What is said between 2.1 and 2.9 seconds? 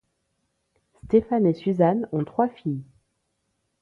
ont trois filles.